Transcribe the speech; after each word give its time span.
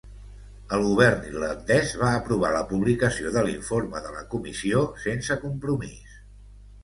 El 0.77 0.85
Govern 0.85 1.25
irlandès 1.31 1.91
va 2.03 2.07
aprovar 2.21 2.49
la 2.55 2.63
publicació 2.71 3.33
de 3.35 3.43
l'informe 3.49 4.01
de 4.07 4.13
la 4.15 4.25
Comissió, 4.31 4.81
sense 5.05 5.37
compromís. 5.45 6.17